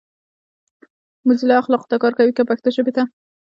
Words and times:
موزیلا 1.25 1.55
اخلاقو 1.59 1.89
ته 1.91 1.95
کار 2.03 2.13
کوي 2.19 2.31
کۀ 2.37 2.43
پښتو 2.49 2.69
ژبې 2.75 2.91
ته؟ 2.97 3.03